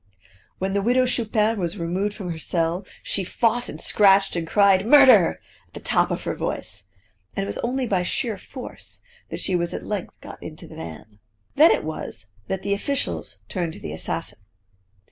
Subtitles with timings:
[0.57, 4.87] When the Widow Chupin was removed from her cell she fought and scratched and cried
[4.87, 6.85] "Murder!" at the top of her voice;
[7.35, 10.75] and it was only by sheer force that she was at length got into the
[10.77, 11.19] van.
[11.53, 14.39] Then it was that the officials turned to the assassin.